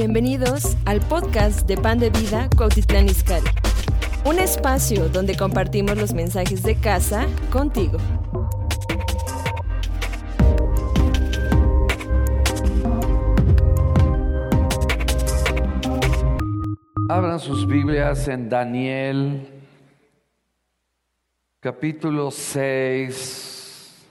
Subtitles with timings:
[0.00, 3.48] Bienvenidos al podcast de Pan de Vida Cuautitlán Izcalli.
[4.24, 7.98] Un espacio donde compartimos los mensajes de casa contigo.
[17.08, 19.48] Abran sus Biblias en Daniel
[21.58, 24.06] capítulo 6.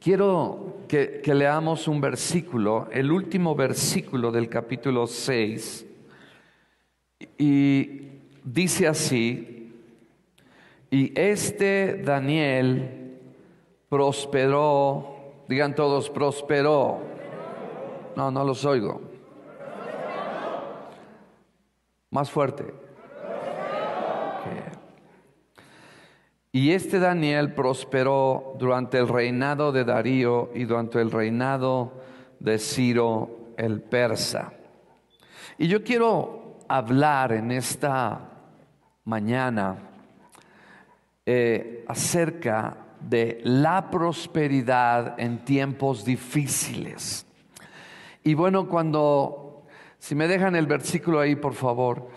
[0.00, 0.63] Quiero
[0.94, 5.86] que, leamos un versículo, el último versículo del capítulo 6.
[7.36, 8.02] Y
[8.44, 9.72] dice así,
[10.92, 13.18] y este Daniel
[13.88, 17.00] prosperó, digan todos, prosperó.
[18.14, 19.00] No, no los oigo.
[22.10, 22.72] Más fuerte.
[26.54, 32.00] Y este Daniel prosperó durante el reinado de Darío y durante el reinado
[32.38, 34.52] de Ciro el persa.
[35.58, 38.30] Y yo quiero hablar en esta
[39.02, 39.78] mañana
[41.26, 47.26] eh, acerca de la prosperidad en tiempos difíciles.
[48.22, 49.66] Y bueno, cuando,
[49.98, 52.10] si me dejan el versículo ahí, por favor.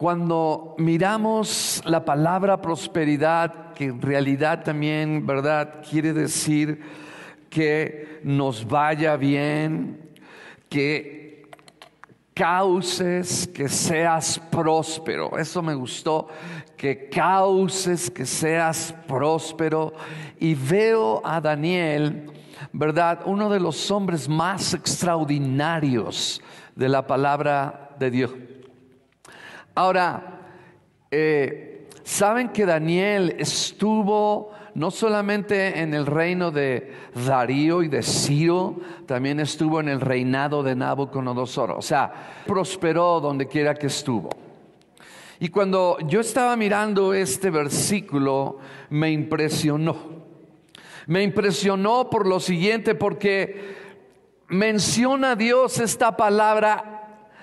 [0.00, 5.82] Cuando miramos la palabra prosperidad, que en realidad también, ¿verdad?
[5.86, 6.80] Quiere decir
[7.50, 10.00] que nos vaya bien,
[10.70, 11.50] que
[12.32, 15.36] causes que seas próspero.
[15.36, 16.28] Eso me gustó,
[16.78, 19.92] que causes que seas próspero.
[20.38, 22.32] Y veo a Daniel,
[22.72, 23.20] ¿verdad?
[23.26, 26.40] Uno de los hombres más extraordinarios
[26.74, 28.30] de la palabra de Dios.
[29.80, 30.42] Ahora,
[31.10, 38.76] eh, saben que Daniel estuvo no solamente en el reino de Darío y de Ciro,
[39.06, 41.70] también estuvo en el reinado de Nabucodonosor.
[41.70, 42.12] O sea,
[42.46, 44.28] prosperó donde quiera que estuvo.
[45.38, 48.58] Y cuando yo estaba mirando este versículo,
[48.90, 49.96] me impresionó.
[51.06, 53.76] Me impresionó por lo siguiente, porque
[54.48, 56.89] menciona Dios esta palabra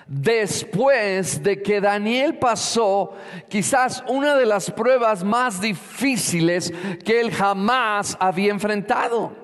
[0.08, 3.12] después de que Daniel pasó
[3.48, 6.72] quizás una de las pruebas más difíciles
[7.04, 9.36] que él jamás había enfrentado.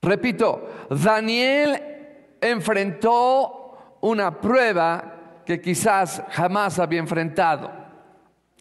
[0.00, 1.82] Repito, Daniel
[2.40, 7.70] enfrentó una prueba que quizás jamás había enfrentado,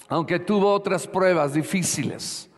[0.07, 2.49] aunque tuvo otras pruebas difíciles.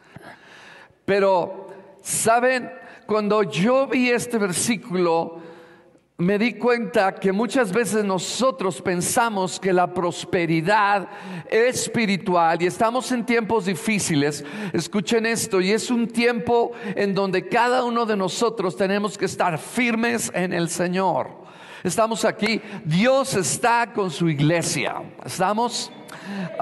[1.05, 1.67] Pero,
[2.01, 2.80] ¿saben?
[3.11, 5.37] Cuando yo vi este versículo,
[6.17, 11.09] me di cuenta que muchas veces nosotros pensamos que la prosperidad
[11.49, 17.83] espiritual y estamos en tiempos difíciles, escuchen esto, y es un tiempo en donde cada
[17.83, 21.31] uno de nosotros tenemos que estar firmes en el Señor.
[21.83, 25.01] Estamos aquí, Dios está con su iglesia.
[25.25, 25.91] ¿Estamos?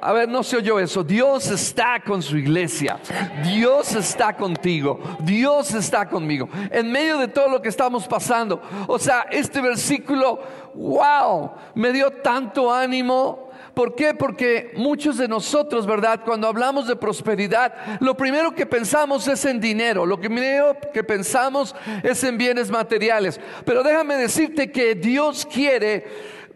[0.01, 1.03] A ver, no se oyó eso.
[1.03, 2.99] Dios está con su iglesia.
[3.43, 4.99] Dios está contigo.
[5.19, 6.49] Dios está conmigo.
[6.71, 8.61] En medio de todo lo que estamos pasando.
[8.87, 10.41] O sea, este versículo,
[10.75, 13.49] wow, me dio tanto ánimo
[13.79, 14.13] ¿Por qué?
[14.13, 16.19] Porque muchos de nosotros, ¿verdad?
[16.25, 21.73] Cuando hablamos de prosperidad, lo primero que pensamos es en dinero, lo primero que pensamos
[22.03, 23.39] es en bienes materiales.
[23.63, 26.05] Pero déjame decirte que Dios quiere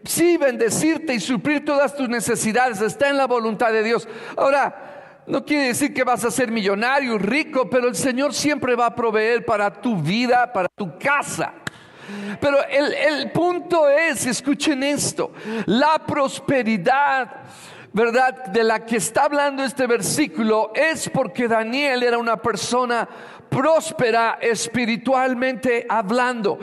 [0.04, 4.08] sí bendecirte y suplir todas tus necesidades, está en la voluntad de Dios.
[4.36, 8.86] Ahora, no quiere decir que vas a ser millonario, rico, pero el Señor siempre va
[8.86, 11.54] a proveer para tu vida, para tu casa.
[12.40, 15.32] Pero el, punto es, escuchen esto,
[15.64, 17.30] la prosperidad,
[17.92, 18.46] ¿verdad?
[18.46, 23.08] De la que está hablando este versículo es porque Daniel era una persona
[23.54, 26.58] próspera espiritualmente hablando.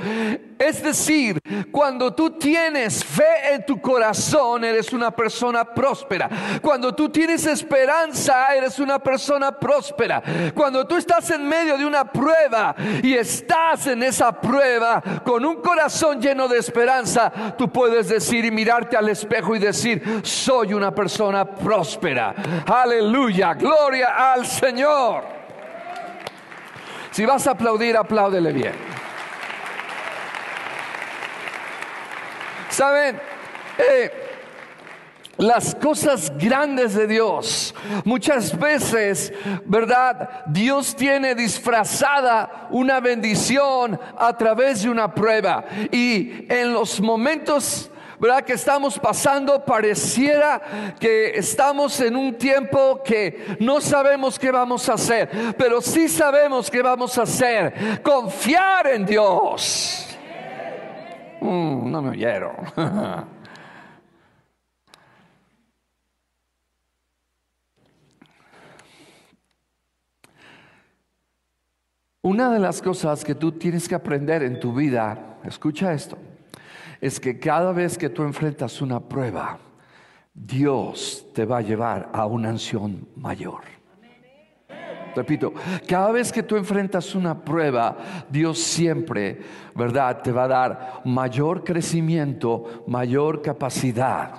[0.60, 1.40] Es decir,
[1.72, 6.30] cuando tú tienes fe en tu corazón, eres una persona próspera.
[6.62, 10.22] Cuando tú tienes esperanza, eres una persona próspera.
[10.54, 15.62] Cuando tú estás en medio de una prueba y estás en esa prueba con un
[15.62, 20.94] corazón lleno de esperanza, tú puedes decir y mirarte al espejo y decir, soy una
[20.94, 22.36] persona próspera.
[22.68, 25.41] Aleluya, gloria al Señor.
[27.12, 28.74] Si vas a aplaudir, apláudele bien.
[32.70, 33.20] Saben,
[33.78, 34.12] eh,
[35.38, 37.74] las cosas grandes de Dios.
[38.06, 39.34] Muchas veces,
[39.66, 40.44] ¿verdad?
[40.46, 45.66] Dios tiene disfrazada una bendición a través de una prueba.
[45.92, 47.90] Y en los momentos
[48.22, 48.44] ¿verdad?
[48.44, 50.62] Que estamos pasando, pareciera
[51.00, 56.70] que estamos en un tiempo que no sabemos qué vamos a hacer, pero sí sabemos
[56.70, 58.00] qué vamos a hacer.
[58.04, 60.08] Confiar en Dios.
[61.42, 62.56] Mm, no me oyeron.
[72.22, 76.20] Una de las cosas que tú tienes que aprender en tu vida, escucha esto,
[77.02, 79.58] es que cada vez que tú enfrentas una prueba,
[80.34, 83.62] Dios te va a llevar a una ansión mayor.
[85.14, 85.54] Repito,
[85.88, 87.98] cada vez que tú enfrentas una prueba,
[88.30, 89.42] Dios siempre,
[89.76, 94.32] ¿verdad?, te va a dar mayor crecimiento, mayor capacidad.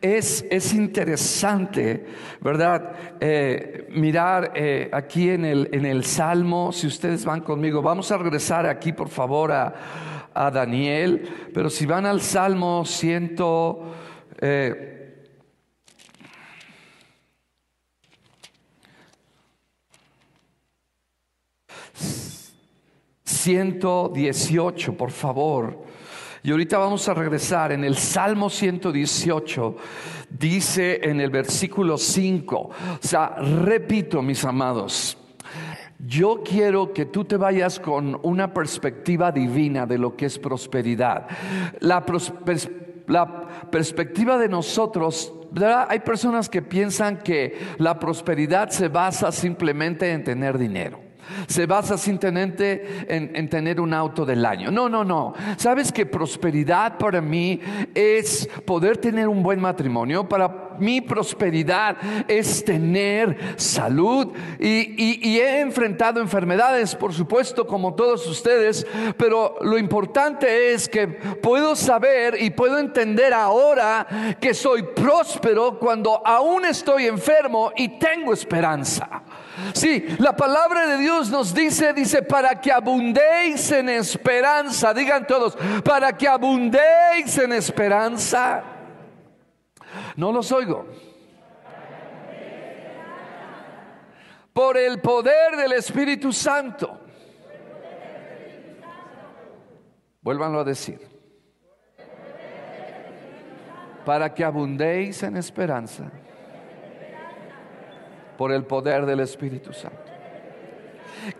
[0.00, 2.06] Es, es interesante,
[2.40, 2.92] ¿verdad?
[3.18, 8.18] Eh, mirar eh, aquí en el, en el Salmo, si ustedes van conmigo, vamos a
[8.18, 9.74] regresar aquí por favor a,
[10.36, 13.94] a Daniel, pero si van al Salmo ciento...
[14.40, 14.92] Eh,
[23.46, 25.84] 118, por favor.
[26.42, 29.76] Y ahorita vamos a regresar en el Salmo 118,
[30.30, 35.16] dice en el versículo 5, o sea, repito mis amados,
[35.98, 41.26] yo quiero que tú te vayas con una perspectiva divina de lo que es prosperidad.
[41.80, 42.04] La,
[43.70, 45.32] perspectiva de nosotros,
[45.88, 51.06] hay personas que piensan que la prosperidad se basa simplemente en tener dinero
[51.48, 54.70] se basa simplemente en, en, tener un auto del año.
[54.70, 55.34] No, no, no.
[55.56, 57.60] Sabes que prosperidad para mí
[57.96, 60.28] es poder tener un buen matrimonio.
[60.28, 61.96] Para mí prosperidad
[62.28, 64.32] es tener salud.
[64.58, 68.86] Y, y he enfrentado enfermedades, por supuesto, como todos ustedes.
[69.16, 76.26] Pero lo importante es que puedo saber y puedo entender ahora que soy próspero cuando
[76.26, 79.22] aún estoy enfermo y tengo esperanza.
[79.72, 84.92] Sí, la palabra de Dios nos dice, dice, para que abundéis en esperanza.
[84.92, 88.75] Digan todos, para que abundéis en esperanza.
[90.16, 90.86] No los oigo.
[94.52, 96.98] Por el poder del Espíritu Santo.
[100.22, 101.00] Vuélvanlo a decir.
[104.04, 106.10] Para que abundéis en esperanza
[108.36, 110.05] por el poder del Espíritu Santo.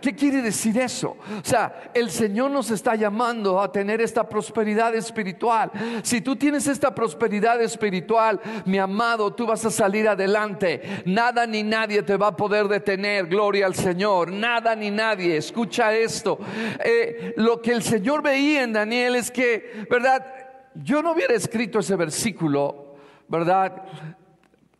[0.01, 1.17] ¿Qué quiere decir eso?
[1.41, 5.71] O sea, el Señor nos está llamando a tener esta prosperidad espiritual.
[6.03, 11.03] Si tú tienes esta prosperidad espiritual, mi amado, tú vas a salir adelante.
[11.05, 13.27] Nada ni nadie te va a poder detener.
[13.27, 14.31] Gloria al Señor.
[14.31, 15.37] Nada ni nadie.
[15.37, 16.39] Escucha esto.
[16.83, 20.25] Eh, lo que el Señor veía en Daniel es que, ¿verdad?
[20.73, 22.95] Yo no hubiera escrito ese versículo,
[23.27, 23.83] ¿verdad?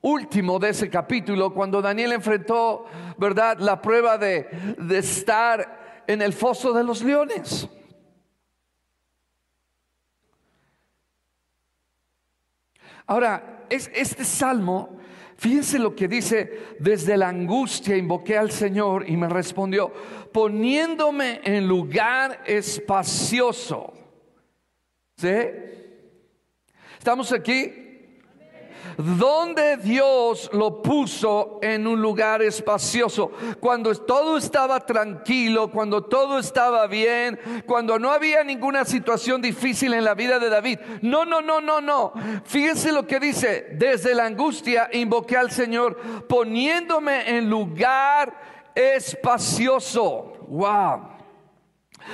[0.08, 2.86] Último de ese capítulo, cuando Daniel enfrentó,
[3.18, 7.68] ¿verdad?, la prueba de, de estar en el foso de los leones.
[13.06, 14.98] Ahora, es, este salmo,
[15.38, 19.94] fíjense lo que dice, desde la angustia invoqué al Señor y me respondió,
[20.34, 23.94] poniéndome en lugar espacioso.
[25.16, 25.36] ¿Sí?
[26.98, 27.87] ¿Estamos aquí?
[28.98, 36.88] Donde Dios lo puso en un lugar espacioso, cuando todo estaba tranquilo, cuando todo estaba
[36.88, 40.80] bien, cuando no había ninguna situación difícil en la vida de David.
[41.02, 42.14] No, no, no, no, no.
[42.46, 45.98] Fíjense lo que dice, desde la angustia invoqué al Señor
[46.28, 48.34] poniéndome en lugar
[48.76, 50.34] espacioso.
[50.48, 51.17] Wow.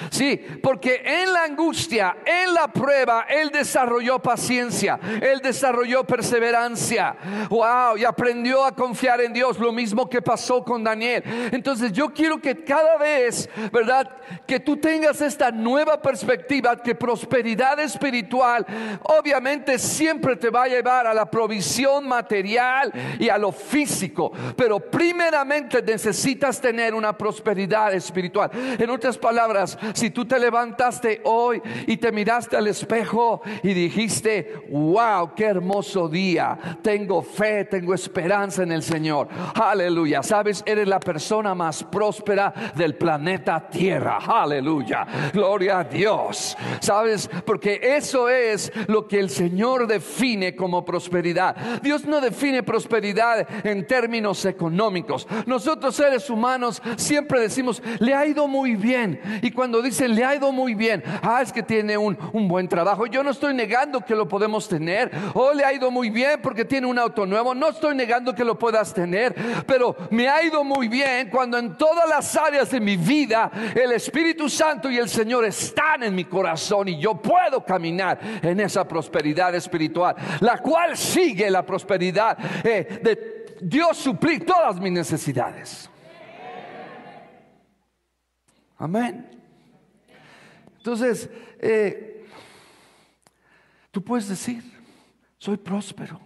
[0.09, 7.15] Sí, porque en la angustia, en la prueba, Él desarrolló paciencia, Él desarrolló perseverancia.
[7.50, 11.23] Wow, y aprendió a confiar en Dios, lo mismo que pasó con Daniel.
[11.51, 14.09] Entonces yo quiero que cada vez, ¿verdad?
[14.45, 18.65] Que tú tengas esta nueva perspectiva, que prosperidad espiritual
[19.03, 24.79] obviamente siempre te va a llevar a la provisión material y a lo físico, pero
[24.79, 28.50] primeramente necesitas tener una prosperidad espiritual.
[28.53, 34.63] En otras palabras, si tú te levantaste hoy y te miraste al espejo y dijiste,
[34.69, 39.27] wow, qué hermoso día, tengo fe, tengo esperanza en el Señor.
[39.55, 40.23] Aleluya.
[40.23, 44.17] Sabes, eres la persona más próspera del planeta Tierra.
[44.17, 45.05] Aleluya.
[45.33, 46.55] Gloria a Dios.
[46.79, 51.55] Sabes, porque eso es lo que el Señor define como prosperidad.
[51.81, 55.27] Dios no define prosperidad en términos económicos.
[55.45, 59.19] Nosotros seres humanos siempre decimos, le ha ido muy bien.
[59.41, 62.47] Y cuando cuando dicen le ha ido muy bien, ah, es que tiene un, un
[62.47, 63.07] buen trabajo.
[63.07, 65.09] Yo no estoy negando que lo podemos tener.
[65.33, 67.55] O oh, le ha ido muy bien porque tiene un auto nuevo.
[67.55, 69.33] No estoy negando que lo puedas tener,
[69.65, 73.93] pero me ha ido muy bien cuando en todas las áreas de mi vida el
[73.93, 78.87] Espíritu Santo y el Señor están en mi corazón y yo puedo caminar en esa
[78.87, 85.89] prosperidad espiritual, la cual sigue la prosperidad eh, de Dios suplir todas mis necesidades.
[88.77, 89.32] Amén.
[90.83, 92.25] Entonces, eh,
[93.89, 94.61] tú puedes decir,
[95.37, 96.19] soy próspero.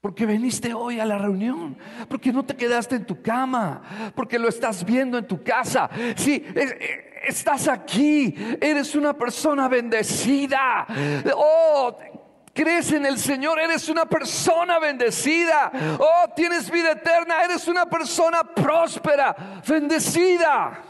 [0.00, 1.76] Porque viniste hoy a la reunión,
[2.08, 5.90] porque no te quedaste en tu cama, porque lo estás viendo en tu casa.
[6.16, 10.86] Sí, eh, estás aquí, eres una persona bendecida.
[11.36, 11.98] Oh,
[12.54, 15.70] crees en el Señor, eres una persona bendecida.
[15.98, 20.89] Oh, tienes vida eterna, eres una persona próspera, bendecida.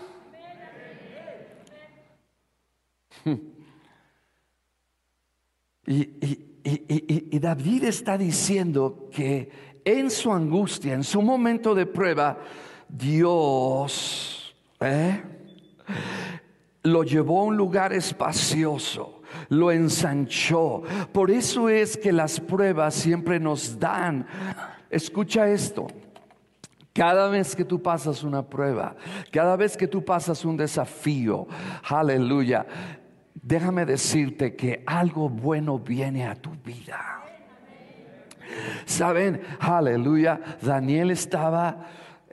[5.86, 9.50] Y, David está diciendo que
[9.84, 12.38] en su angustia, en su momento de prueba,
[12.88, 15.22] Dios ¿eh?
[16.82, 20.82] lo llevó a un lugar espacioso, lo ensanchó.
[21.12, 24.26] Por eso es que las pruebas siempre nos dan.
[24.90, 25.86] Escucha esto.
[26.92, 28.96] Cada vez que tú pasas una prueba,
[29.30, 31.46] cada vez que tú pasas un desafío,
[31.88, 32.66] aleluya,
[33.34, 37.24] déjame decirte que algo bueno viene a tu vida.
[38.84, 41.86] Saben, aleluya, Daniel estaba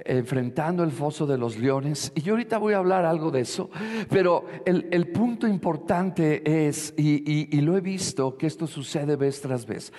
[0.05, 2.11] enfrentando el foso de los leones.
[2.15, 3.69] Y yo ahorita voy a hablar algo de eso,
[4.09, 9.65] pero el, punto importante es, y, y, lo he visto, que esto sucede vez tras
[9.65, 9.91] vez,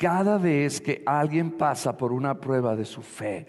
[0.00, 3.46] cada vez que alguien pasa por una prueba de su fe,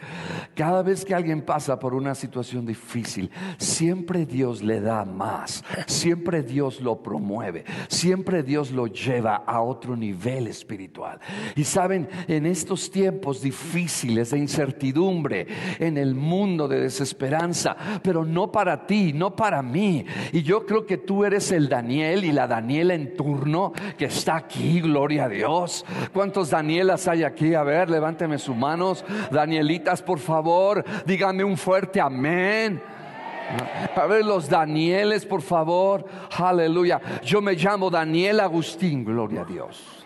[0.54, 6.44] cada vez que alguien pasa por una situación difícil, siempre Dios le da más, siempre
[6.44, 11.22] Dios lo promueve, siempre Dios lo lleva a otro nivel espiritual.
[11.56, 15.48] Y saben, en estos tiempos difíciles de incertidumbre,
[15.80, 20.06] en el mundo de desesperanza, pero no para ti, no para mí.
[20.34, 24.36] Y yo creo que tú eres el Daniel y la Daniela en turno que está
[24.36, 25.86] aquí, gloria a Dios.
[26.12, 27.54] ¿Cuántos Danielas hay aquí?
[27.54, 29.06] A ver, levánteme sus manos.
[29.32, 32.82] Danielitas, por favor, díganme un fuerte amén.
[33.96, 36.06] A ver, los Danieles, por favor.
[36.38, 37.02] Aleluya.
[37.24, 40.06] Yo me llamo Daniel Agustín, gloria a Dios.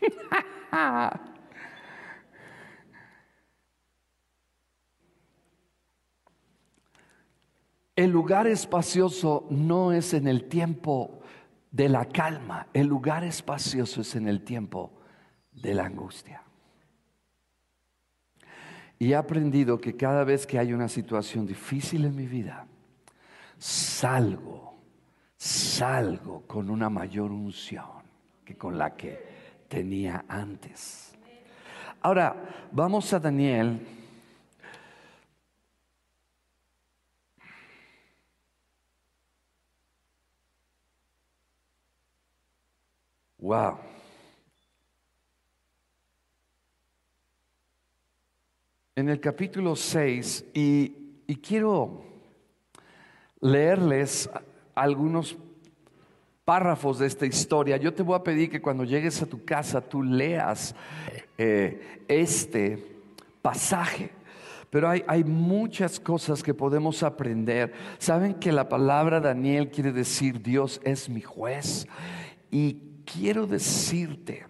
[7.98, 11.18] El lugar espacioso no es en el tiempo
[11.70, 12.66] de la calma.
[12.72, 14.92] El lugar espacioso es en el tiempo
[15.52, 16.42] de la angustia.
[18.98, 22.66] Y he aprendido que cada vez que hay una situación difícil en mi vida,
[23.56, 24.76] salgo,
[25.36, 28.02] salgo con una mayor unción
[28.44, 29.28] que con la que
[29.68, 31.12] tenía antes.
[32.00, 33.97] Ahora, vamos a Daniel
[43.48, 43.78] Wow.
[48.94, 52.02] En el capítulo 6, y, quiero
[53.40, 54.28] leerles
[54.74, 55.34] algunos
[56.44, 57.78] párrafos de esta historia.
[57.78, 60.74] Yo te voy a pedir que cuando llegues a tu casa tú leas
[61.38, 63.00] eh, este
[63.40, 64.10] pasaje.
[64.68, 67.72] Pero hay, hay, muchas cosas que podemos aprender.
[67.96, 71.88] Saben que la palabra Daniel quiere decir Dios es mi juez.
[72.50, 74.46] Y quiero decirte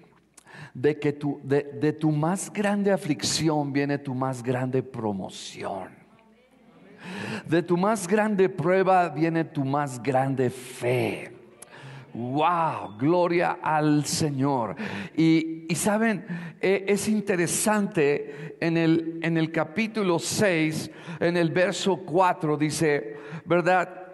[0.75, 5.89] de que tu, de, de tu más grande aflicción viene tu más grande promoción.
[7.47, 11.33] De tu más grande prueba viene tu más grande fe.
[12.15, 14.77] Wow, gloria al Señor.
[15.17, 16.27] Y, y saben,
[16.61, 24.08] eh, es interesante en el, en el capítulo 6, en el verso 4, dice, ¿verdad?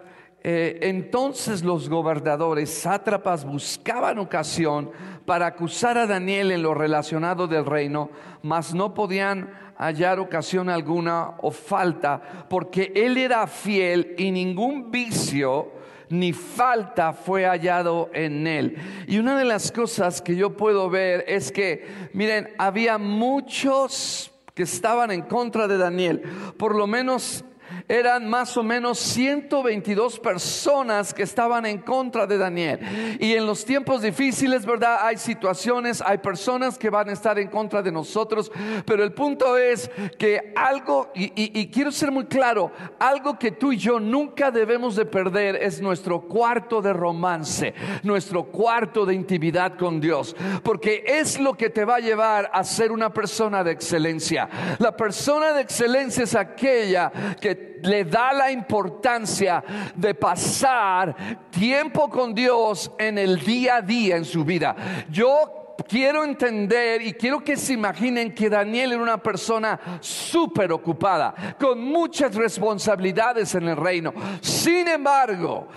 [0.47, 4.91] Eh, entonces los gobernadores, sátrapas, buscaban ocasión
[5.25, 8.11] para acusar a Daniel en lo relacionado del reino,
[8.43, 15.71] mas no podían hallar ocasión alguna o falta, porque él era fiel y ningún vicio
[16.09, 18.77] ni falta fue hallado en él.
[19.07, 24.61] Y una de las cosas que yo puedo ver es que, miren, había muchos que
[24.61, 26.21] estaban en contra de Daniel,
[26.55, 27.43] por lo menos
[27.87, 32.79] eran más o menos 122 personas que estaban en contra de Daniel.
[33.19, 34.99] Y en los tiempos difíciles, ¿verdad?
[35.01, 38.51] Hay situaciones, hay personas que van a estar en contra de nosotros,
[38.85, 43.77] pero el punto es que algo, y, quiero ser muy claro, algo que tú y
[43.77, 47.73] yo nunca debemos de perder es nuestro cuarto de romance,
[48.03, 52.63] nuestro cuarto de intimidad con Dios, porque es lo que te va a llevar a
[52.63, 54.49] ser una persona de excelencia.
[54.79, 59.63] La persona de excelencia es aquella que le da la importancia
[59.95, 61.15] de pasar
[61.49, 64.75] tiempo con Dios en el día a día en su vida.
[65.09, 71.55] Yo quiero entender y quiero que se imaginen que Daniel era una persona súper ocupada,
[71.59, 74.13] con muchas responsabilidades en el reino.
[74.41, 75.67] Sin embargo,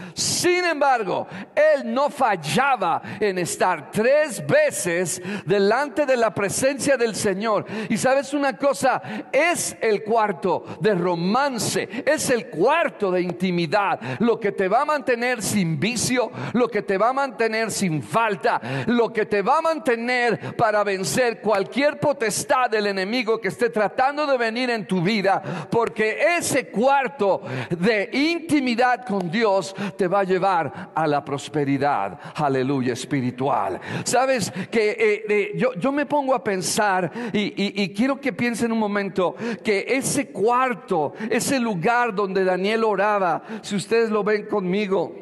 [0.40, 7.66] sin embargo, él no fallaba en estar tres veces delante de la presencia del Señor.
[7.88, 9.02] Y sabes una cosa,
[9.32, 14.84] es el cuarto de romance, es el cuarto de intimidad, lo que te va a
[14.84, 19.58] mantener sin vicio, lo que te va a mantener sin falta, lo que te va
[19.58, 24.86] a mantener tener para vencer cualquier potestad del enemigo que esté tratando de venir en
[24.86, 27.40] tu vida, porque ese cuarto
[27.70, 33.80] de intimidad con Dios te va a llevar a la prosperidad, aleluya, espiritual.
[34.04, 38.70] Sabes que eh, eh, yo, yo, me pongo a pensar y, y quiero que piensen
[38.70, 45.14] un momento que ese cuarto, ese lugar donde Daniel oraba, si ustedes lo ven conmigo,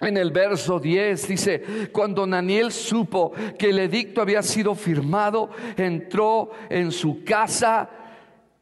[0.00, 6.50] en el verso 10 dice, cuando Daniel supo que el edicto había sido firmado, entró
[6.68, 7.88] en su casa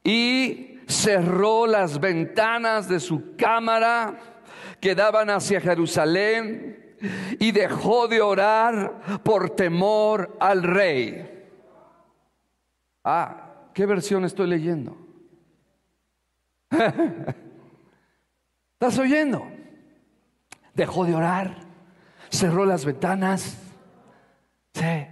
[0.05, 4.34] y cerró las ventanas de su cámara
[4.85, 6.99] que daban hacia Jerusalén
[7.41, 11.49] y dejó de orar por temor al rey.
[13.03, 14.95] Ah, ¿qué versión estoy leyendo?
[18.75, 19.51] ¿Estás oyendo?
[20.75, 21.57] dejó de orar,
[22.29, 23.57] cerró las ventanas.
[24.75, 25.07] Sí.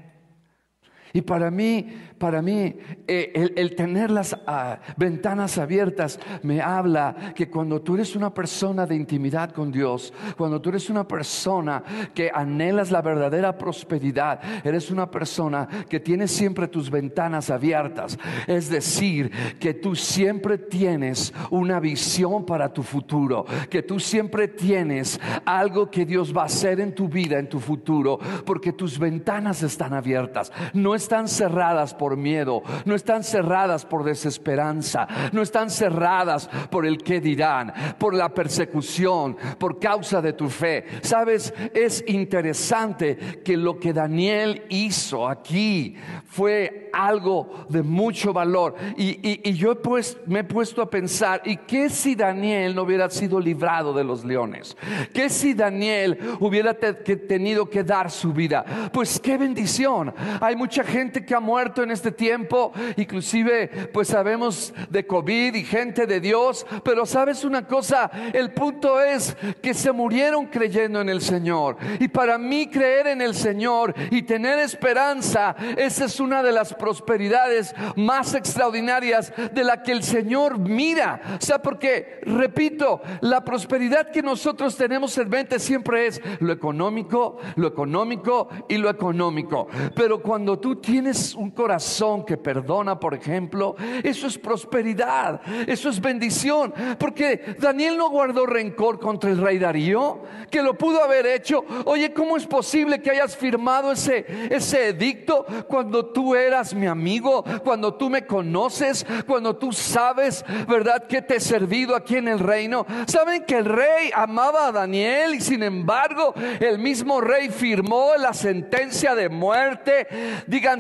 [1.12, 1.88] Y para mí,
[2.18, 2.74] para mí,
[3.06, 8.86] eh, el, tener las ah, ventanas abiertas me habla que cuando tú eres una persona
[8.86, 11.82] de intimidad con Dios, cuando tú eres una persona
[12.14, 18.18] que anhelas la verdadera prosperidad, eres una persona que tiene siempre tus ventanas abiertas.
[18.46, 25.20] Es decir, que tú siempre tienes una visión para tu futuro, que tú siempre tienes
[25.44, 29.62] algo que Dios va a hacer en tu vida, en tu futuro, porque tus ventanas
[29.62, 30.52] están abiertas.
[30.72, 36.98] No están cerradas por miedo, no están cerradas por desesperanza, no están cerradas por el
[36.98, 40.84] que dirán, por la persecución, por causa de tu fe.
[41.02, 48.74] Sabes, es interesante que lo que Daniel hizo aquí fue algo de mucho valor.
[48.96, 53.40] Y, yo pues, me he puesto a pensar, ¿y qué si Daniel no hubiera sido
[53.40, 54.76] librado de los leones?
[55.12, 58.64] ¿Qué si Daniel hubiera tenido que dar su vida?
[58.92, 60.14] Pues qué bendición.
[60.40, 60.84] Hay mucha
[61.24, 66.66] que ha muerto en este tiempo, inclusive pues sabemos de COVID y gente de Dios,
[66.84, 71.78] pero sabes una cosa, el punto es que se murieron creyendo en el Señor.
[71.98, 76.74] Y para mí creer en el Señor y tener esperanza, esa es una de las
[76.74, 81.38] prosperidades más extraordinarias de la que el Señor mira.
[81.40, 87.38] O sea, porque, repito, la prosperidad que nosotros tenemos en mente siempre es lo económico,
[87.56, 89.68] lo económico y lo económico.
[89.94, 96.00] Pero cuando tú tienes un corazón que perdona, por ejemplo, eso es prosperidad, eso es
[96.00, 96.74] bendición.
[96.98, 101.64] Porque Daniel no guardó rencor contra el rey Darío, que lo pudo haber hecho.
[101.86, 107.44] Oye, ¿cómo es posible que hayas firmado ese, ese edicto cuando tú eras mi amigo,
[107.64, 112.38] cuando tú me conoces, cuando tú sabes, ¿verdad?, que te he servido aquí en el
[112.38, 112.84] reino.
[113.06, 118.34] Saben que el rey amaba a Daniel y sin embargo el mismo rey firmó la
[118.34, 120.06] sentencia de muerte.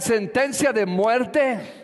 [0.00, 1.82] Sentencia de muerte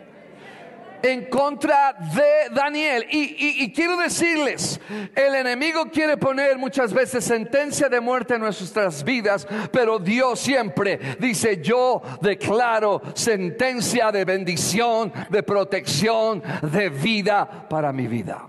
[1.02, 3.06] en contra de Daniel.
[3.10, 4.80] Y, quiero decirles,
[5.14, 10.98] el enemigo quiere poner muchas veces sentencia de muerte en nuestras vidas, pero Dios siempre
[11.18, 18.46] dice, yo declaro sentencia de bendición, de protección, de vida para mi vida.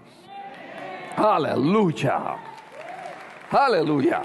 [1.18, 2.38] Aleluya.
[3.52, 4.22] Aleluya.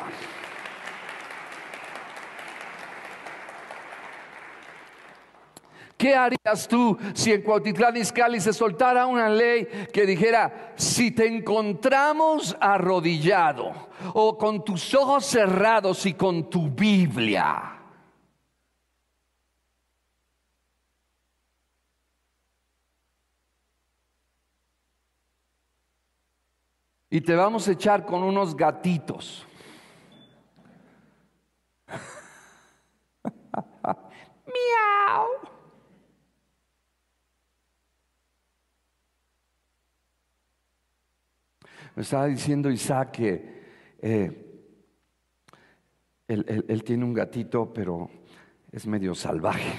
[6.05, 11.27] ¿Qué harías tú si en Cuautitlán Izcalli se soltara una ley que dijera, si te
[11.27, 13.73] encontramos arrodillado
[14.13, 17.71] o con tus ojos cerrados y con tu Biblia?
[27.09, 29.47] y te vamos a echar con unos gatitos.
[34.47, 35.54] Miau.
[41.95, 43.55] Me estaba diciendo Isaac que
[44.03, 44.45] eh,
[46.27, 48.11] él, tiene un gatito, pero
[48.73, 49.79] es medio salvaje.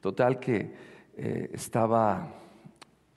[0.00, 0.74] Total que
[1.16, 2.34] eh, estaba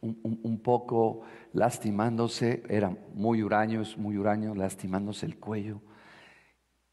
[0.01, 1.21] un, poco
[1.53, 5.81] lastimándose, era muy huraño, es muy huraño, lastimándose el cuello.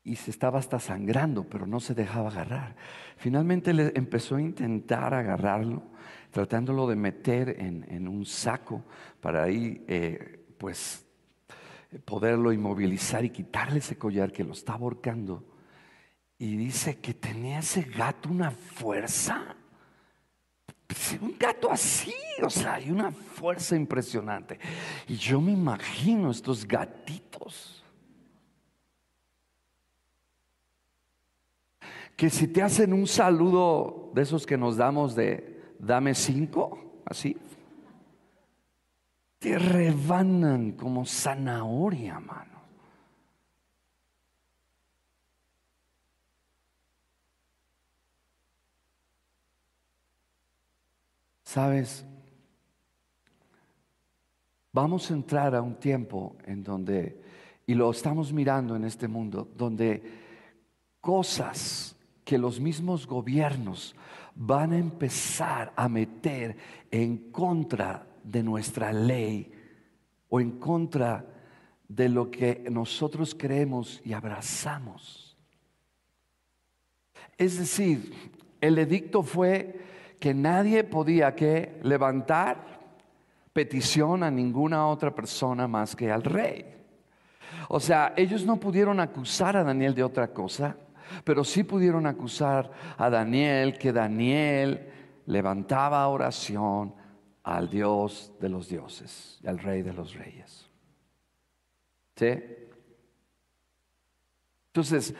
[0.04, 2.74] Y se estaba hasta sangrando, pero no se dejaba agarrar.
[3.18, 5.82] Finalmente le empezó a intentar agarrarlo,
[6.30, 8.82] tratándolo de meter en, un saco
[9.20, 11.04] para ahí, eh, pues,
[12.04, 15.44] poderlo inmovilizar y quitarle ese collar que lo estaba ahorcando.
[16.38, 19.56] Y dice que tenía ese gato una fuerza
[21.20, 24.58] un gato así, o sea, hay una fuerza impresionante.
[25.08, 27.82] Y yo me imagino estos gatitos.
[32.14, 37.36] Que si te hacen un saludo de esos que nos damos de dame cinco, así,
[39.42, 42.62] te rebanan como zanahoria, mano.
[51.42, 52.04] Sabes,
[54.72, 57.20] vamos a entrar a un tiempo en donde,
[57.66, 60.20] y lo estamos mirando en este mundo, donde
[61.00, 63.96] cosas que los mismos gobiernos
[64.36, 66.56] van a empezar a meter
[66.92, 69.52] en contra de nuestra ley
[70.28, 71.26] o en contra
[71.88, 75.36] de lo que nosotros creemos y abrazamos.
[77.36, 78.12] Es decir,
[78.60, 79.80] el edicto fue
[80.18, 82.80] que nadie podía que levantar
[83.52, 86.64] petición a ninguna otra persona más que al rey.
[87.68, 90.76] O sea, ellos no pudieron acusar a Daniel de otra cosa,
[91.24, 94.88] pero sí pudieron acusar a Daniel que Daniel
[95.26, 96.94] levantaba oración
[97.42, 100.68] al Dios de los dioses al Rey de los reyes.
[102.16, 102.34] ¿Sí?
[104.68, 105.14] Entonces,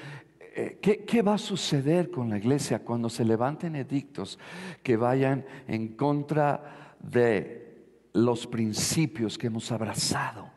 [0.55, 4.39] eh, ¿qué, va a suceder con la iglesia cuando se levanten edictos
[4.83, 10.51] que vayan en contra de los principios que hemos abrazado?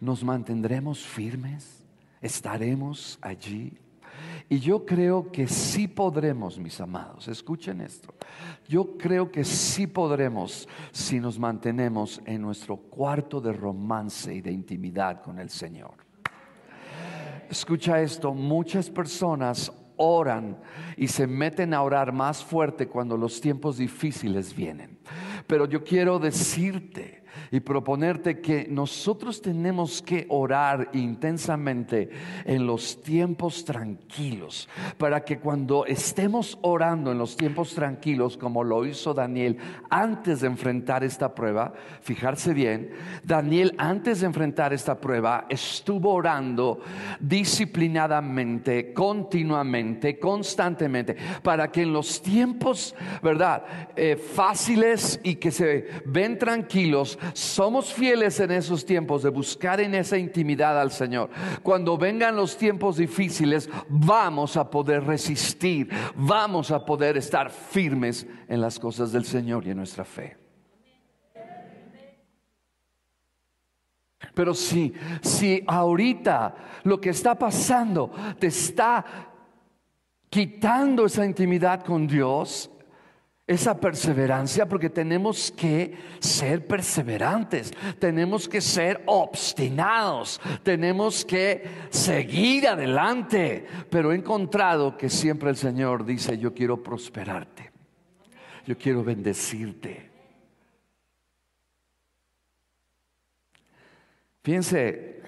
[0.00, 1.84] ¿Nos mantendremos firmes?
[2.20, 3.78] ¿Estaremos allí?
[4.48, 8.14] Y yo creo que sí podremos, mis amados, escuchen esto.
[8.68, 14.52] Yo creo que sí podremos si nos mantenemos en nuestro cuarto de romance y de
[14.52, 16.06] intimidad con el Señor
[17.50, 20.58] escucha esto, muchas personas oran
[20.96, 24.98] y se meten a orar más fuerte cuando los tiempos difíciles vienen.
[25.46, 32.10] Pero yo quiero decirte y proponerte que nosotros tenemos que orar intensamente
[32.44, 34.68] en los tiempos tranquilos,
[34.98, 39.58] para que cuando estemos orando en los tiempos tranquilos, como lo hizo Daniel
[39.90, 42.90] antes de enfrentar esta prueba, fijarse bien,
[43.24, 46.80] Daniel antes de enfrentar esta prueba estuvo orando
[47.20, 53.64] disciplinadamente, continuamente, constantemente, para que en los tiempos, ¿verdad?
[53.96, 59.94] Eh, fáciles y que se ven tranquilos, somos fieles en esos tiempos de buscar en
[59.94, 61.30] esa intimidad al Señor,
[61.62, 68.60] cuando vengan los tiempos difíciles, vamos a poder resistir, vamos a poder estar firmes en
[68.60, 70.36] las cosas del Señor y en nuestra fe.
[74.34, 79.04] Pero si, si ahorita lo que está pasando te está
[80.28, 82.70] quitando esa intimidad con Dios,
[83.46, 93.64] esa perseverancia porque tenemos que ser perseverantes, tenemos que ser obstinados, tenemos que seguir adelante.
[93.88, 97.70] Pero he encontrado que siempre el Señor dice, yo quiero prosperarte,
[98.66, 100.10] yo quiero bendecirte.
[104.42, 105.22] Fíjense,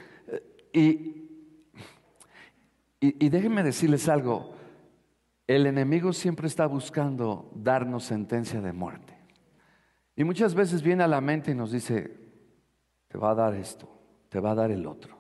[0.73, 0.89] y,
[3.01, 4.58] y, y déjenme decirles algo,
[5.49, 9.15] el enemigo siempre está buscando darnos sentencia de muerte.
[10.15, 12.13] Y muchas veces viene a la mente y nos dice,
[13.09, 13.89] te va a dar esto,
[14.29, 15.17] te va a dar el otro,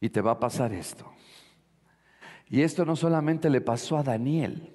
[0.00, 1.08] y te va a pasar esto.
[2.48, 4.72] Y esto no solamente le pasó a Daniel,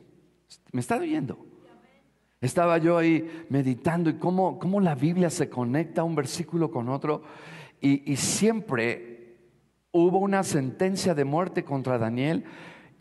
[0.72, 1.46] ¿me está oyendo?
[2.40, 7.24] Estaba yo ahí meditando y cómo, cómo la Biblia se conecta un versículo con otro
[7.82, 9.38] y, y siempre
[9.92, 12.46] hubo una sentencia de muerte contra Daniel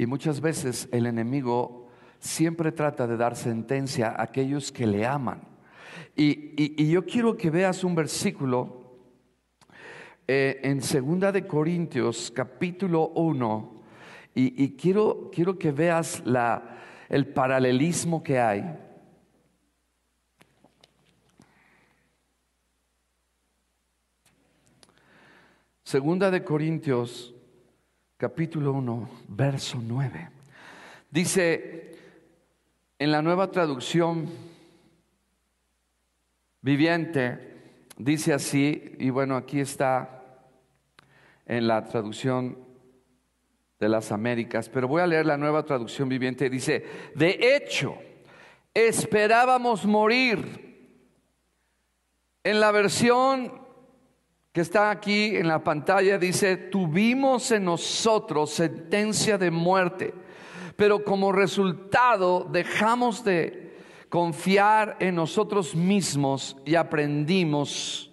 [0.00, 1.86] y muchas veces el enemigo
[2.20, 5.42] siempre trata de dar sentencia a aquellos que le aman.
[6.16, 8.96] Y, yo quiero que veas un versículo
[10.26, 13.82] eh, en Segunda de Corintios, capítulo 1,
[14.34, 16.78] y, y quiero, quiero que veas la,
[17.10, 18.78] el paralelismo que hay.
[25.82, 27.34] Segunda de Corintios,
[28.20, 30.28] capítulo 1, verso 9.
[31.10, 31.96] Dice
[32.98, 34.28] en la nueva traducción
[36.60, 37.62] viviente,
[37.96, 40.22] dice así, y bueno, aquí está
[41.46, 42.58] en la traducción
[43.78, 47.96] de las Américas, pero voy a leer la nueva traducción viviente, dice, de hecho,
[48.74, 50.68] esperábamos morir.
[52.44, 53.69] En la versión
[54.52, 60.12] que está aquí en la pantalla dice, tuvimos en nosotros sentencia de muerte,
[60.76, 63.76] pero como resultado dejamos de
[64.08, 68.10] confiar en nosotros mismos y aprendimos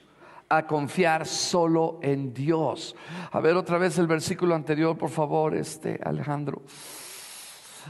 [0.47, 2.95] a confiar solo en Dios.
[3.31, 6.61] A ver otra vez el versículo anterior, por favor, este Alejandro.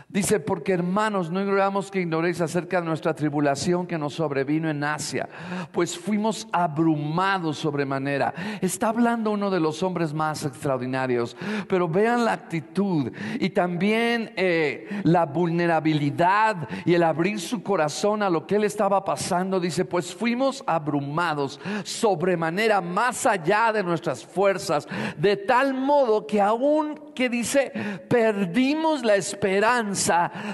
[0.09, 4.81] Dice, porque hermanos, no ignoramos que ignoréis acerca de nuestra tribulación que nos sobrevino en
[4.83, 5.27] Asia,
[5.73, 8.33] pues fuimos abrumados sobremanera.
[8.61, 11.35] Está hablando uno de los hombres más extraordinarios,
[11.67, 18.29] pero vean la actitud y también eh, la vulnerabilidad y el abrir su corazón a
[18.29, 19.59] lo que él estaba pasando.
[19.59, 27.07] Dice, pues fuimos abrumados sobremanera, más allá de nuestras fuerzas, de tal modo que aún
[27.13, 27.71] que dice,
[28.07, 29.86] perdimos la esperanza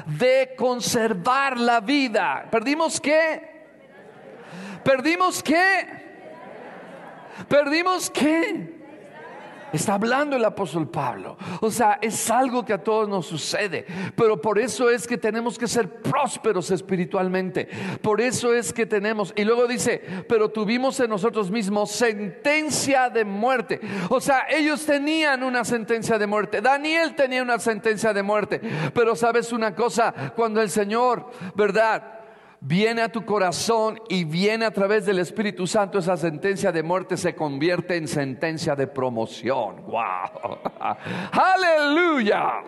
[0.06, 2.48] de conservar la vida.
[2.52, 3.54] ¿Perdimos qué?
[4.84, 6.04] ¿Perdimos qué?
[7.48, 8.83] ¿Perdimos qué?
[9.74, 11.36] Está hablando el apóstol Pablo.
[11.62, 13.86] O sea, es algo que a todos nos sucede.
[14.16, 17.68] Pero por eso es que tenemos que ser prósperos espiritualmente.
[18.02, 19.34] Por eso es que tenemos.
[19.36, 23.82] Y luego dice, pero tuvimos en nosotros mismos sentencia de muerte.
[24.10, 26.62] O sea, ellos tenían una sentencia de muerte.
[26.62, 28.62] Daniel tenía una sentencia de muerte.
[28.94, 32.23] Pero sabes una cosa, cuando el Señor, ¿verdad?
[32.66, 37.18] Viene a tu corazón y viene a través del Espíritu Santo, esa sentencia de muerte
[37.18, 39.84] se convierte en sentencia de promoción.
[39.86, 40.60] ¡Wow!
[41.32, 42.64] ¡Aleluya!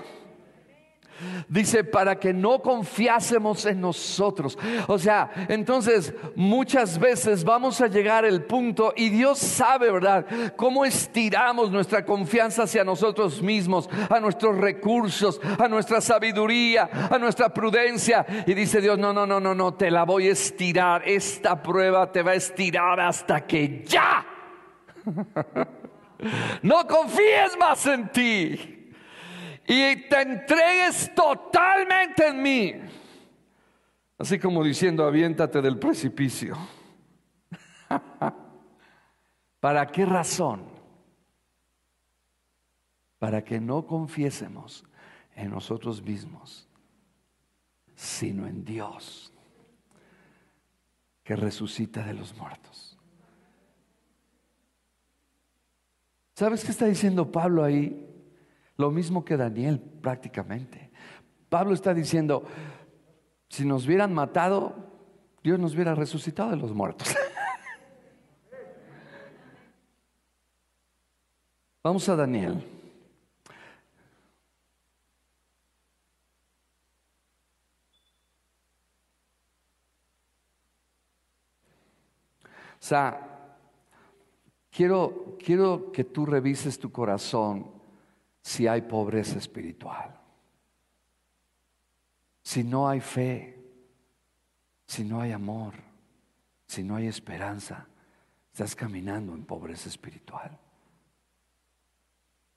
[1.48, 4.58] Dice, para que no confiásemos en nosotros.
[4.88, 10.26] O sea, entonces muchas veces vamos a llegar al punto y Dios sabe, ¿verdad?
[10.56, 17.54] Cómo estiramos nuestra confianza hacia nosotros mismos, a nuestros recursos, a nuestra sabiduría, a nuestra
[17.54, 18.26] prudencia.
[18.46, 21.08] Y dice Dios, no, no, no, no, no, te la voy a estirar.
[21.08, 24.26] Esta prueba te va a estirar hasta que ya.
[26.62, 28.75] no confíes más en ti
[29.68, 32.74] y te entregues totalmente en mí.
[34.18, 36.56] Así como diciendo, aviéntate del precipicio.
[39.60, 40.64] ¿Para qué razón?
[43.20, 44.86] Para que no confiésemos
[45.36, 46.68] en nosotros mismos,
[47.96, 49.34] sino en Dios,
[51.24, 52.98] que resucita de los muertos.
[56.36, 58.15] ¿Sabes qué está diciendo Pablo ahí?
[58.78, 60.92] Lo mismo que Daniel prácticamente.
[61.50, 62.44] Pablo está diciendo,
[63.50, 64.76] si nos hubieran matado,
[65.42, 67.16] Dios nos hubiera resucitado de los muertos.
[71.84, 72.64] Vamos a Daniel.
[82.86, 83.58] O sea,
[84.70, 87.72] quiero, quiero que tú revises tu corazón
[88.46, 90.16] si hay pobreza espiritual,
[92.44, 93.60] si no hay fe,
[94.86, 95.74] si no hay amor,
[96.68, 97.88] si no hay esperanza,
[98.52, 100.56] estás caminando en pobreza espiritual.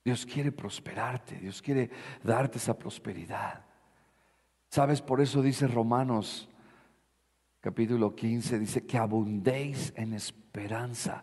[0.05, 1.89] Dios quiere prosperarte, Dios quiere
[2.23, 3.65] darte esa prosperidad.
[4.69, 5.01] ¿Sabes?
[5.01, 6.47] Por eso dice Romanos
[7.61, 11.21] capítulo 15, dice que abundéis en esperanza.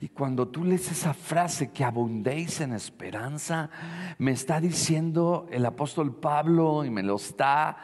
[0.00, 3.70] Y cuando tú lees esa frase, que abundéis en esperanza,
[4.18, 7.76] me está diciendo el apóstol Pablo y me lo está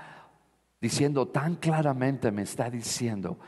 [0.81, 3.39] diciendo tan claramente, me está diciendo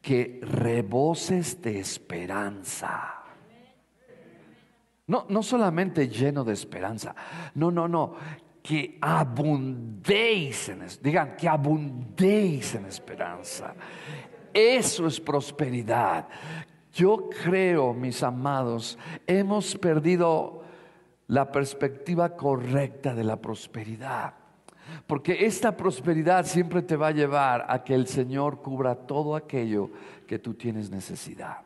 [0.00, 3.20] que reboses de esperanza.
[5.06, 7.14] No, no solamente lleno de esperanza,
[7.54, 8.14] no, no, no,
[8.64, 13.74] que abundéis en, digan, que abundéis en esperanza.
[14.52, 16.26] Eso es prosperidad.
[16.94, 20.62] Yo creo, mis amados, hemos perdido
[21.26, 24.32] la perspectiva correcta de la prosperidad.
[25.06, 29.90] Porque esta prosperidad siempre te va a llevar a que el Señor cubra todo aquello
[30.26, 31.58] que tú tienes necesidad.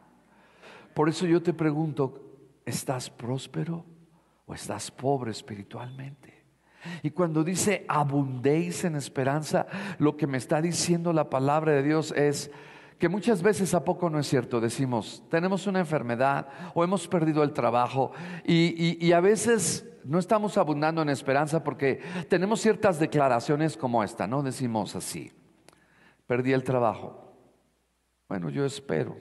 [0.94, 2.28] Por eso yo te pregunto,
[2.68, 3.82] ¿Estás próspero
[4.44, 6.38] o estás pobre espiritualmente?
[7.02, 9.66] Y cuando dice abundéis en esperanza,
[9.98, 12.50] lo que me está diciendo la palabra de Dios es
[12.98, 14.60] que muchas veces a poco no es cierto.
[14.60, 18.12] Decimos, tenemos una enfermedad o hemos perdido el trabajo
[18.44, 24.26] y, y a veces no estamos abundando en esperanza porque tenemos ciertas declaraciones como esta,
[24.26, 24.42] ¿no?
[24.42, 25.30] Decimos así,
[26.26, 27.34] perdí el trabajo.
[28.28, 29.16] Bueno, yo espero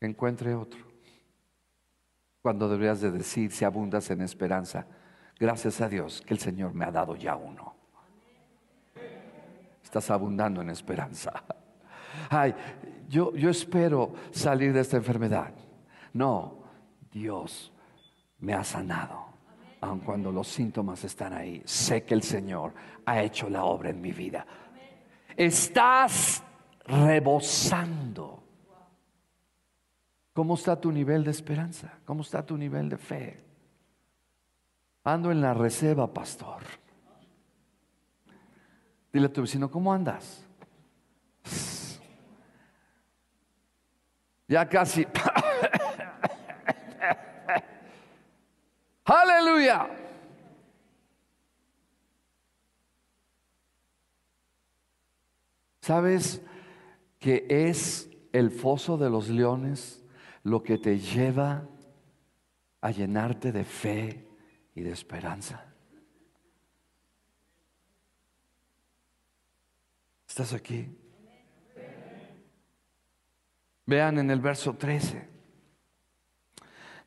[0.00, 0.80] encuentre otro.
[2.42, 4.86] Cuando deberías de decir, si abundas en esperanza,
[5.38, 7.74] gracias a Dios que el Señor me ha dado ya uno.
[9.82, 11.32] Estás abundando en esperanza.
[12.30, 12.54] Ay,
[13.08, 15.52] yo, yo espero salir de esta enfermedad.
[16.12, 16.58] No,
[17.10, 17.72] Dios
[18.38, 19.28] me ha sanado
[19.80, 22.72] aun cuando los síntomas están ahí, sé que el Señor
[23.04, 24.46] ha hecho la obra en mi vida.
[25.36, 26.42] Estás
[26.84, 28.42] rebosando.
[30.32, 31.98] ¿Cómo está tu nivel de esperanza?
[32.04, 33.44] ¿Cómo está tu nivel de fe?
[35.04, 36.62] Ando en la reserva, pastor.
[39.12, 40.44] Dile a tu vecino, ¿cómo andas?
[44.50, 45.06] Ya casi.
[49.04, 49.90] Aleluya.
[55.82, 56.42] ¿Sabes
[57.18, 60.04] que es el foso de los leones
[60.42, 61.66] lo que te lleva
[62.80, 64.27] a llenarte de fe
[64.78, 65.64] y de esperanza?
[70.28, 70.88] ¿Estás aquí?
[73.86, 75.26] Vean en el verso 13.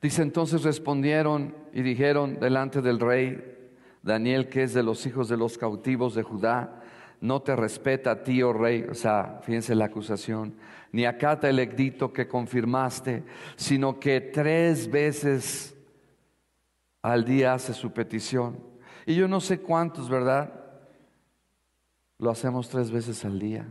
[0.01, 5.37] Dice entonces respondieron y dijeron delante del rey, Daniel, que es de los hijos de
[5.37, 6.81] los cautivos de Judá,
[7.21, 10.55] no te respeta a ti, oh rey, o sea, fíjense la acusación,
[10.91, 13.23] ni acata el edicto que confirmaste,
[13.55, 15.77] sino que tres veces
[17.01, 18.59] al día hace su petición.
[19.05, 20.53] Y yo no sé cuántos, ¿verdad?
[22.17, 23.67] Lo hacemos tres veces al día.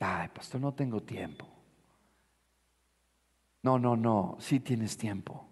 [0.00, 1.48] Ay, pastor, no tengo tiempo.
[3.62, 5.46] No, no, no, sí tienes tiempo.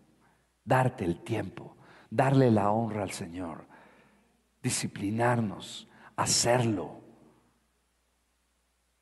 [0.64, 1.76] Darte el tiempo,
[2.10, 3.64] darle la honra al Señor,
[4.62, 7.00] disciplinarnos, hacerlo.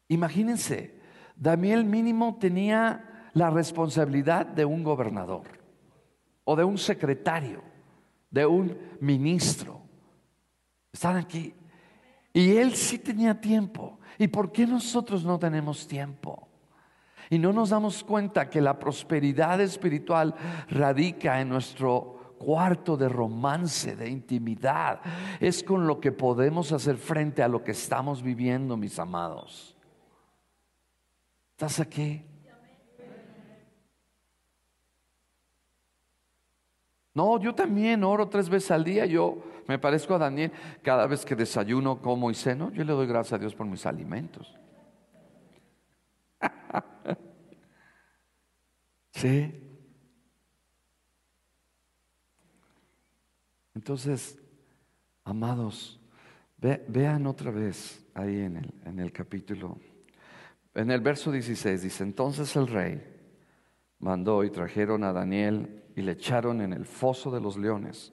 [0.09, 1.01] Imagínense,
[1.35, 5.58] Daniel mínimo tenía la responsabilidad de un gobernador
[6.51, 7.63] o de un secretario,
[8.31, 9.83] de un ministro.
[10.91, 11.53] Están aquí.
[12.33, 13.99] Y él sí tenía tiempo.
[14.17, 16.49] ¿Y por qué nosotros no tenemos tiempo?
[17.29, 20.35] Y no nos damos cuenta que la prosperidad espiritual
[20.71, 25.03] radica en nuestro cuarto de romance, de intimidad.
[25.41, 29.77] Es con lo que podemos hacer frente a lo que estamos viviendo, mis amados.
[31.51, 32.25] ¿Estás aquí?
[37.19, 39.05] No, yo también oro tres veces al día.
[39.05, 40.53] Yo me parezco a Daniel.
[40.85, 43.85] Cada vez que desayuno, como y ceno, yo le doy gracias a Dios por mis
[43.87, 44.57] alimentos.
[49.11, 49.53] ¿Sí?
[53.75, 54.39] Entonces,
[55.25, 55.99] amados,
[56.57, 59.77] vean otra vez ahí en el, en el capítulo,
[60.73, 63.03] en el verso 16 dice, entonces el rey
[63.99, 68.13] mandó y trajeron a Daniel y le echaron en el foso de los leones.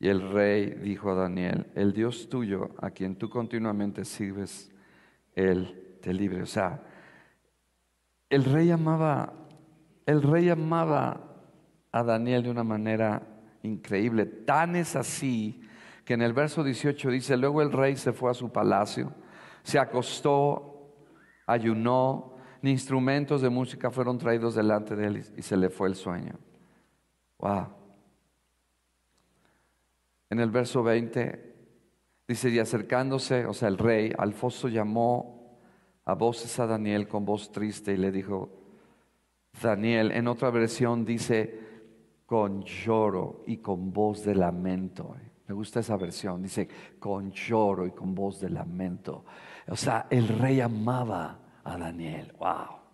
[0.00, 4.74] Y el rey dijo a Daniel, el Dios tuyo, a quien tú continuamente sirves,
[5.36, 6.42] él te libre.
[6.42, 6.82] O sea,
[8.28, 9.32] el rey amaba,
[10.04, 11.20] el rey amaba
[11.92, 13.22] a Daniel de una manera
[13.62, 14.26] increíble.
[14.26, 15.62] Tan es así
[16.04, 19.12] que en el verso 18 dice, luego el rey se fue a su palacio,
[19.62, 20.92] se acostó,
[21.46, 25.94] ayunó, ni instrumentos de música fueron traídos delante de él y se le fue el
[25.94, 26.34] sueño.
[27.38, 27.68] Wow.
[30.30, 31.54] En el verso 20
[32.26, 35.58] dice, y acercándose, o sea, el rey, Alfonso llamó
[36.04, 38.50] a voces a Daniel con voz triste y le dijo,
[39.60, 41.60] Daniel, en otra versión dice,
[42.26, 45.16] con lloro y con voz de lamento.
[45.46, 46.68] Me gusta esa versión, dice,
[46.98, 49.24] con lloro y con voz de lamento.
[49.68, 52.32] O sea, el rey amaba a Daniel.
[52.38, 52.85] Wow.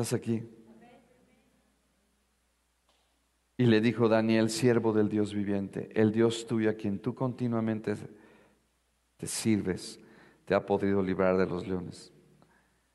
[0.00, 0.42] ¿Estás aquí?
[3.58, 7.94] Y le dijo Daniel, siervo del Dios viviente, el Dios tuyo a quien tú continuamente
[9.18, 10.00] te sirves,
[10.46, 12.14] te ha podido librar de los leones.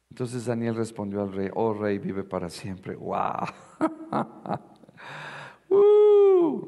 [0.09, 2.95] Entonces Daniel respondió al rey, oh rey, vive para siempre.
[2.95, 3.45] ¡Wow!
[5.69, 6.67] Uh.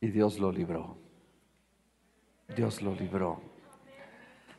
[0.00, 0.96] Y Dios lo libró.
[2.56, 3.49] Dios lo libró.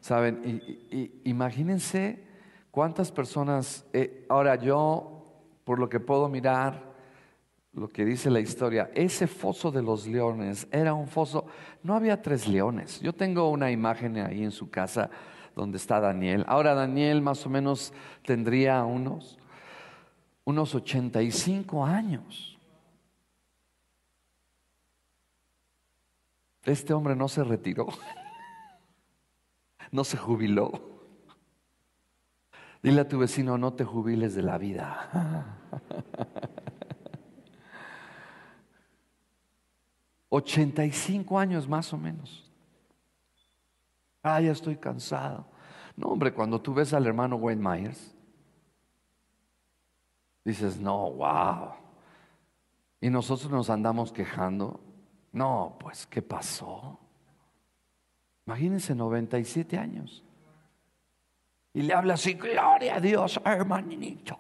[0.02, 2.24] Saben, y, imagínense
[2.72, 5.26] cuántas personas, eh, ahora yo,
[5.64, 6.92] por lo que puedo mirar,
[7.74, 11.46] lo que dice la historia, ese foso de los leones era un foso,
[11.84, 13.00] no había tres leones.
[13.00, 15.10] Yo tengo una imagen ahí en su casa
[15.56, 16.44] donde está Daniel.
[16.48, 17.94] Ahora Daniel más o menos
[18.26, 19.38] tendría unos,
[20.44, 22.58] unos 85 años.
[26.64, 27.88] Este hombre no se retiró,
[29.92, 30.72] no se jubiló.
[32.82, 35.58] Dile a tu vecino, no te jubiles de la vida.
[40.32, 42.50] 85 años más o menos.
[44.24, 45.46] Ah, ya estoy cansado.
[45.98, 48.16] No, hombre, cuando tú ves al hermano Wayne Myers,
[50.46, 51.74] dices, no, wow.
[53.02, 54.80] Y nosotros nos andamos quejando.
[55.34, 57.01] No, pues, ¿qué pasó?
[58.52, 60.22] Imagínense, 97 años.
[61.74, 64.38] Y le habla así, gloria a Dios, hermanito.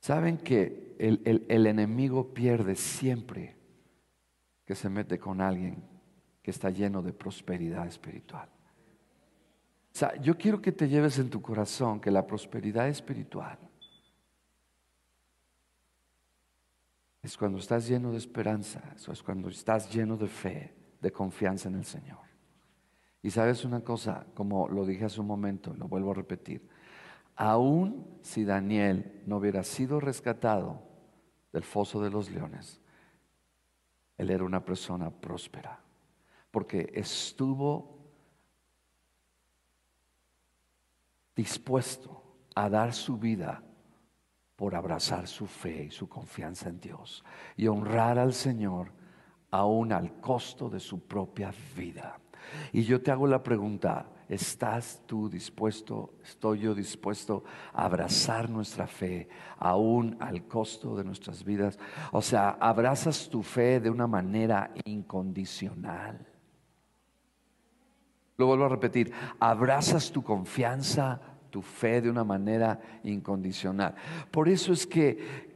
[0.00, 3.56] ¿Saben que el, enemigo pierde siempre
[4.66, 5.82] que se mete con alguien
[6.42, 8.50] que está lleno de prosperidad espiritual?
[9.94, 13.69] O sea, yo quiero que te lleves en tu corazón que la prosperidad espiritual
[17.22, 21.68] es cuando estás lleno de esperanza, eso es cuando estás lleno de fe, de confianza
[21.68, 22.18] en el Señor.
[23.22, 26.66] Y sabes una cosa, como lo dije hace un momento, lo vuelvo a repetir,
[27.36, 30.82] aún si Daniel no hubiera sido rescatado
[31.52, 32.80] del foso de los leones,
[34.16, 35.80] él era una persona próspera,
[36.50, 37.98] porque estuvo
[41.34, 42.22] dispuesto
[42.54, 43.62] a dar su vida
[44.60, 47.24] por abrazar su fe y su confianza en Dios
[47.56, 48.92] y honrar al Señor
[49.50, 52.20] aún al costo de su propia vida.
[52.70, 57.42] Y yo te hago la pregunta, ¿estás tú dispuesto, estoy yo dispuesto
[57.72, 61.78] a abrazar nuestra fe aún al costo de nuestras vidas?
[62.12, 66.26] O sea, abrazas tu fe de una manera incondicional.
[68.36, 73.94] Lo vuelvo a repetir, abrazas tu confianza, tu fe de una manera incondicional.
[74.30, 75.49] Por eso es que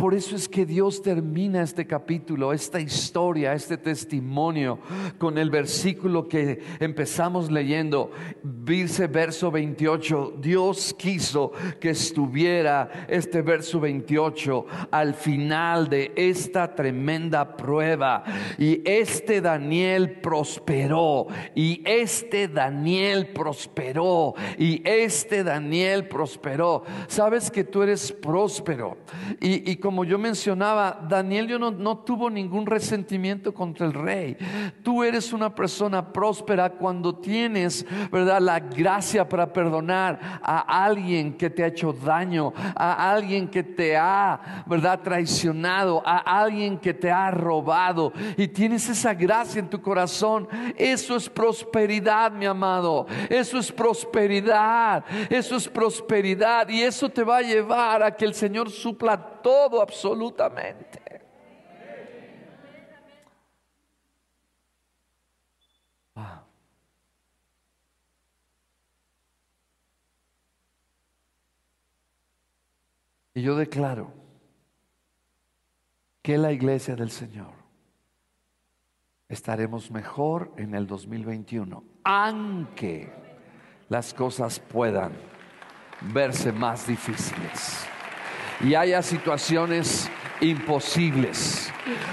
[0.00, 4.78] por eso es que Dios termina este capítulo, esta historia, este testimonio
[5.18, 8.10] con el versículo que empezamos leyendo.
[8.42, 17.58] Dice verso 28, Dios quiso que estuviera este verso 28 al final de esta tremenda
[17.58, 18.24] prueba.
[18.56, 26.84] Y este Daniel prosperó, y este Daniel prosperó, y este Daniel prosperó.
[27.06, 28.96] Sabes que tú eres próspero.
[29.42, 34.36] Y, y como yo mencionaba, Daniel yo no, tuvo ningún resentimiento contra el rey.
[34.84, 38.40] Tú eres una persona próspera cuando tienes, ¿verdad?
[38.40, 43.96] La gracia para perdonar a alguien que te ha hecho daño, a alguien que te
[43.96, 45.00] ha, ¿verdad?
[45.00, 48.12] Traicionado, a alguien que te ha robado.
[48.36, 50.46] Y tienes esa gracia en tu corazón.
[50.76, 53.08] Eso es prosperidad, mi amado.
[53.28, 55.04] Eso es prosperidad.
[55.28, 56.68] Eso es prosperidad.
[56.68, 61.20] Y eso te va a llevar a que el Señor supla todo absolutamente.
[73.32, 74.12] Y yo declaro
[76.20, 77.52] que la iglesia del Señor
[79.28, 83.10] estaremos mejor en el 2021, aunque
[83.88, 85.12] las cosas puedan
[86.12, 87.86] verse más difíciles
[88.62, 91.72] y haya situaciones imposibles.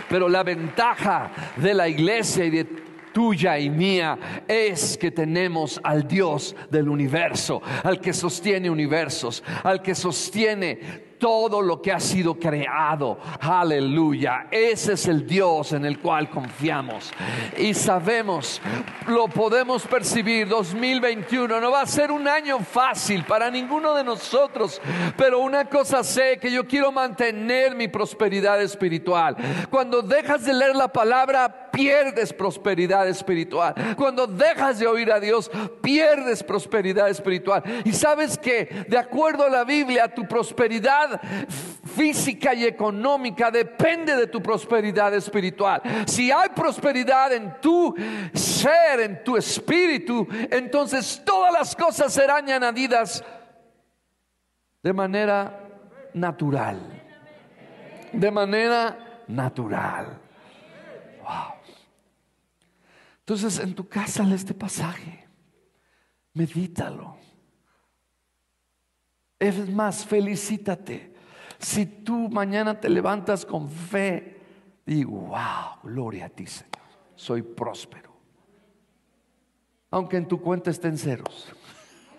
[0.10, 2.66] Pero la ventaja de la iglesia y de
[3.14, 9.82] tuya y mía es que tenemos al Dios del universo, al que sostiene universos, al
[9.82, 13.18] que sostiene todo lo que ha sido creado.
[13.40, 14.48] Aleluya.
[14.52, 17.12] Ese es el Dios en el cual confiamos.
[17.58, 18.62] Y sabemos,
[19.08, 24.82] lo podemos percibir, 2021 no va a ser un año fácil para ninguno de nosotros,
[25.18, 29.36] pero una cosa sé, que yo quiero mantener mi prosperidad espiritual.
[29.70, 33.76] Cuando dejas de leer la palabra, pierdes prosperidad espiritual.
[33.96, 37.62] Cuando dejas de oír a Dios, pierdes prosperidad espiritual.
[37.86, 41.22] Y sabes que, de acuerdo a la Biblia, tu prosperidad
[41.96, 45.84] física y económica depende de tu prosperidad espiritual.
[46.08, 47.94] Si hay prosperidad en tu
[48.34, 53.24] ser, en tu espíritu, entonces todas las cosas serán añadidas
[54.82, 55.60] de manera
[56.16, 56.80] natural.
[58.14, 58.98] De manera
[59.28, 60.22] natural.
[61.22, 61.58] Wow.
[63.28, 65.28] Entonces, en tu casa, este pasaje.
[66.32, 67.18] Medítalo.
[69.38, 71.14] Es más, felicítate.
[71.60, 74.40] Si tú mañana te levantas con fe,
[74.86, 76.72] digo, wow, gloria a ti, Señor.
[77.16, 78.14] Soy próspero.
[79.92, 81.52] Aunque en tu cuenta estén ceros.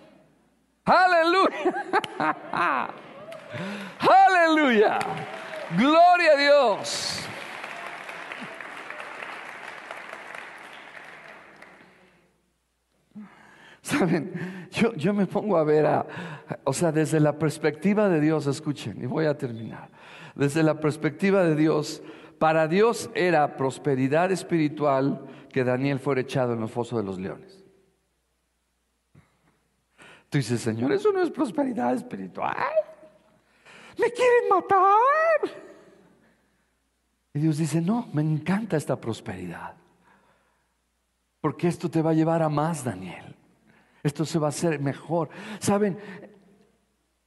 [0.85, 1.87] Aleluya.
[3.99, 4.99] Aleluya.
[5.75, 7.28] Gloria a Dios.
[13.89, 16.07] Saben, yo, yo, me pongo a ver, a,
[16.65, 19.89] o sea, desde la perspectiva de Dios, escuchen, y voy a terminar.
[20.35, 22.03] Desde la perspectiva de Dios,
[22.39, 27.65] para Dios era prosperidad espiritual que Daniel fuera echado en los fosos de los leones.
[30.29, 32.55] Tú dices, Señor, eso no es prosperidad espiritual.
[33.99, 35.63] Me quieren matar.
[37.33, 39.77] Y Dios dice, no, me encanta esta prosperidad.
[41.41, 43.38] Porque esto te va a llevar a más, Daniel.
[44.09, 45.29] Esto se va a hacer mejor.
[45.61, 45.99] Saben,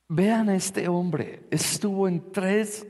[0.10, 1.44] vean a este hombre.
[1.52, 2.88] Estuvo en tres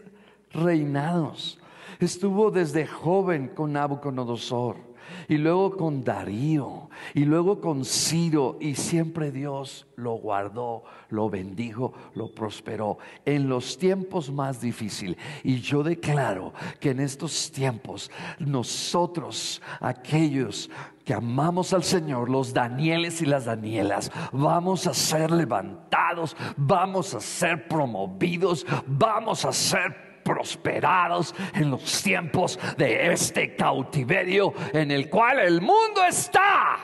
[0.51, 1.59] reinados.
[1.99, 4.90] Estuvo desde joven con Nabucodonosor
[5.27, 11.93] y luego con Darío, y luego con Ciro, y siempre Dios lo guardó, lo bendijo,
[12.15, 15.17] lo prosperó en los tiempos más difíciles.
[15.43, 20.69] Y yo declaro que en estos tiempos nosotros, aquellos
[21.05, 27.19] que amamos al Señor, los Danieles y las Danielas, vamos a ser levantados, vamos a
[27.19, 35.39] ser promovidos, vamos a ser prosperados en los tiempos de este cautiverio en el cual
[35.39, 36.77] el mundo está.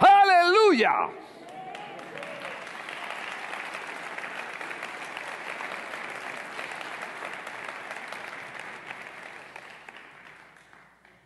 [0.00, 1.10] Aleluya.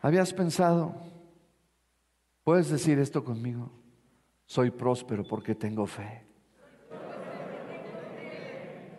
[0.04, 0.94] ¿Habías pensado?
[2.42, 3.72] ¿Puedes decir esto conmigo?
[4.44, 6.23] Soy próspero porque tengo fe.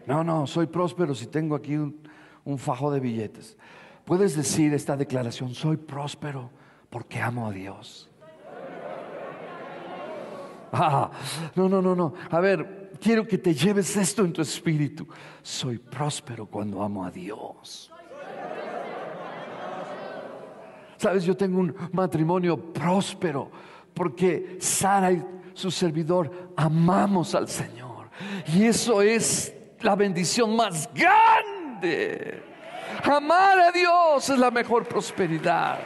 [0.07, 3.57] No, no, soy próspero si tengo aquí un, fajo de billetes.
[4.05, 6.51] Puedes decir esta declaración, soy próspero
[6.89, 8.09] porque amo a Dios.
[10.71, 11.09] Ah,
[11.55, 12.13] no, no, no, no.
[12.29, 15.07] A ver, quiero que te lleves esto en tu espíritu.
[15.41, 17.91] Soy próspero cuando amo a Dios.
[20.97, 23.49] Sabes, yo tengo un matrimonio próspero
[23.93, 28.09] porque Sara y su servidor amamos al Señor.
[28.53, 29.54] Y eso es
[29.85, 32.41] la bendición más grande.
[33.03, 35.77] Amar a Dios es la mejor prosperidad.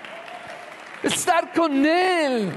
[1.03, 2.49] Estar con Él.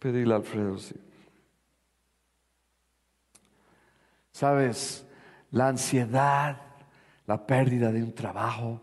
[0.00, 0.96] Pedirle a Alfredo, sí.
[4.32, 5.06] Sabes,
[5.52, 6.62] la ansiedad,
[7.26, 8.82] la pérdida de un trabajo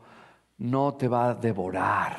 [0.58, 2.16] no te va a devorar.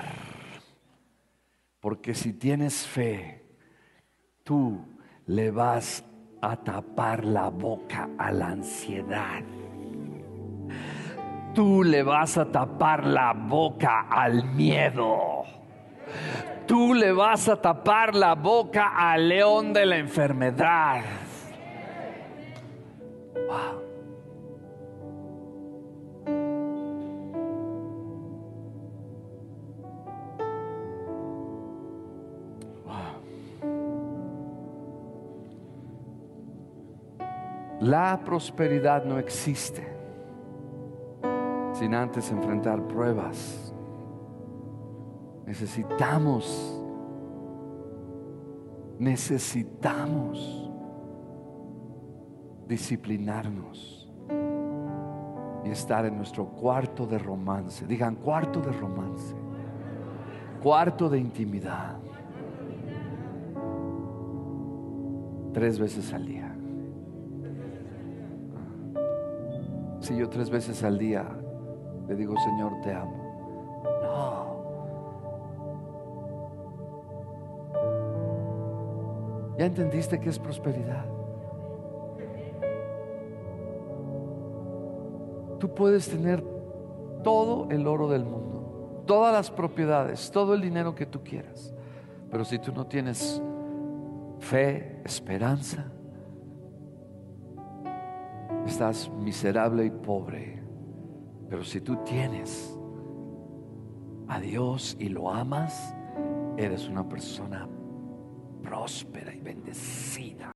[1.80, 3.43] Porque si tienes fe,
[4.44, 4.78] tú
[5.26, 6.04] le vas
[6.42, 9.42] a tapar la boca a la ansiedad.
[11.54, 15.44] Tú le vas a tapar la boca al miedo.
[16.66, 21.02] Tú le vas a tapar la boca al león de la enfermedad.
[37.84, 39.86] La prosperidad no existe
[41.74, 43.74] sin antes enfrentar pruebas.
[45.44, 46.82] Necesitamos,
[48.98, 50.70] necesitamos
[52.66, 54.10] disciplinarnos
[55.66, 57.86] y estar en nuestro cuarto de romance.
[57.86, 59.34] Digan cuarto de romance,
[60.62, 61.98] cuarto de intimidad.
[65.52, 66.43] Tres veces al día.
[70.04, 71.26] Si yo tres veces al día
[72.06, 73.82] le digo, Señor, te amo.
[74.02, 74.54] No.
[79.56, 81.06] ¿Ya entendiste qué es prosperidad?
[85.58, 86.44] Tú puedes tener
[87.22, 91.72] todo el oro del mundo, todas las propiedades, todo el dinero que tú quieras.
[92.30, 93.40] Pero si tú no tienes
[94.38, 95.93] fe, esperanza,
[98.66, 100.62] estás miserable y pobre.
[101.48, 102.76] Pero si tú tienes
[104.28, 105.94] a Dios y lo amas,
[106.56, 107.68] eres una persona
[108.62, 109.32] próspera.
[109.34, 110.52] y bendecida.